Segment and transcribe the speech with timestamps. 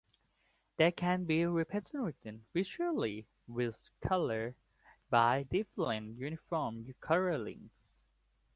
[0.77, 4.55] They can be represented visually with colors
[5.11, 7.93] by different uniform colorings.